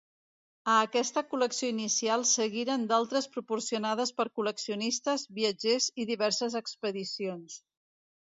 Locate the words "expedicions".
6.65-7.63